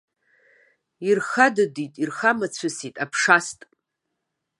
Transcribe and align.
Ирхадыдит, 1.07 1.93
ирхамацәысит, 2.03 2.95
аԥша 3.03 3.35
аст. 3.37 3.59